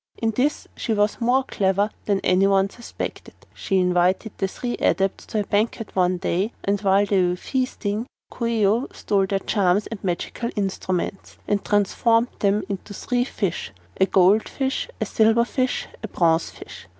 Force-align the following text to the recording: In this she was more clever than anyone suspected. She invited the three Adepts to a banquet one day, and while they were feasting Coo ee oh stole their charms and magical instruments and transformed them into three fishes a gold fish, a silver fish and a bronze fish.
In 0.17 0.31
this 0.31 0.67
she 0.75 0.95
was 0.95 1.21
more 1.21 1.43
clever 1.43 1.91
than 2.05 2.21
anyone 2.23 2.71
suspected. 2.71 3.35
She 3.53 3.77
invited 3.77 4.31
the 4.39 4.47
three 4.47 4.73
Adepts 4.77 5.27
to 5.27 5.41
a 5.41 5.43
banquet 5.45 5.95
one 5.95 6.17
day, 6.17 6.53
and 6.63 6.81
while 6.81 7.05
they 7.05 7.21
were 7.23 7.35
feasting 7.35 8.07
Coo 8.31 8.45
ee 8.47 8.65
oh 8.65 8.87
stole 8.91 9.27
their 9.27 9.37
charms 9.37 9.85
and 9.85 10.03
magical 10.03 10.49
instruments 10.55 11.37
and 11.47 11.63
transformed 11.63 12.29
them 12.39 12.63
into 12.67 12.95
three 12.95 13.25
fishes 13.25 13.75
a 13.97 14.07
gold 14.07 14.49
fish, 14.49 14.89
a 14.99 15.05
silver 15.05 15.45
fish 15.45 15.85
and 15.93 15.97
a 16.01 16.07
bronze 16.07 16.49
fish. 16.49 16.87